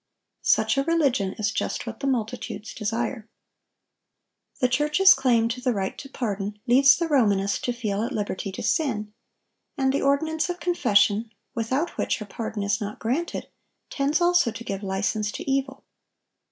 Such 0.41 0.79
a 0.79 0.83
religion 0.83 1.33
is 1.33 1.51
just 1.51 1.85
what 1.85 1.99
the 1.99 2.07
multitudes 2.07 2.73
desire. 2.73 3.29
The 4.59 4.67
church's 4.67 5.13
claim 5.13 5.47
to 5.49 5.61
the 5.61 5.73
right 5.75 5.95
to 5.99 6.09
pardon, 6.09 6.57
leads 6.65 6.97
the 6.97 7.07
Romanist 7.07 7.63
to 7.65 7.71
feel 7.71 8.01
at 8.01 8.11
liberty 8.11 8.51
to 8.53 8.63
sin; 8.63 9.13
and 9.77 9.93
the 9.93 10.01
ordinance 10.01 10.49
of 10.49 10.59
confession, 10.59 11.29
without 11.53 11.97
which 11.99 12.17
her 12.17 12.25
pardon 12.25 12.63
is 12.63 12.81
not 12.81 12.97
granted, 12.97 13.47
tends 13.91 14.19
also 14.21 14.49
to 14.49 14.63
give 14.63 14.81
license 14.81 15.31
to 15.33 15.47
evil. 15.47 15.83